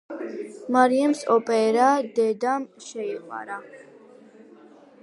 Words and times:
მარიამს 0.75 1.21
ოპერა, 1.35 1.91
დედამ 2.17 2.67
შეაყვარა. 2.89 3.61